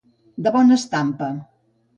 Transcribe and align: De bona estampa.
De 0.47 0.53
bona 0.55 0.79
estampa. 0.81 1.31